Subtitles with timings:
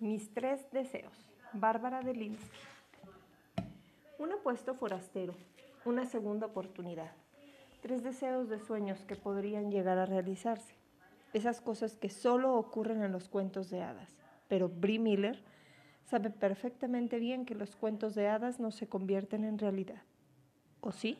[0.00, 1.12] Mis tres deseos.
[1.52, 2.58] Bárbara de Linsky.
[4.18, 5.34] Un apuesto forastero.
[5.84, 7.12] Una segunda oportunidad.
[7.82, 10.74] Tres deseos de sueños que podrían llegar a realizarse.
[11.34, 14.16] Esas cosas que solo ocurren en los cuentos de hadas.
[14.48, 15.42] Pero Brie Miller
[16.06, 20.00] sabe perfectamente bien que los cuentos de hadas no se convierten en realidad.
[20.80, 21.18] ¿O sí?